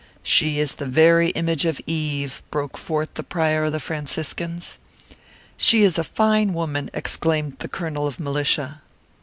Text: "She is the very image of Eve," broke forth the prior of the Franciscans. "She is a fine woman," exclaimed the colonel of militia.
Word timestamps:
"She 0.23 0.59
is 0.59 0.77
the 0.77 0.87
very 0.87 1.29
image 1.29 1.63
of 1.65 1.79
Eve," 1.85 2.41
broke 2.49 2.75
forth 2.75 3.13
the 3.13 3.21
prior 3.21 3.65
of 3.65 3.71
the 3.71 3.79
Franciscans. 3.79 4.79
"She 5.57 5.83
is 5.83 5.99
a 5.99 6.03
fine 6.03 6.55
woman," 6.55 6.89
exclaimed 6.91 7.57
the 7.59 7.67
colonel 7.67 8.07
of 8.07 8.19
militia. 8.19 8.81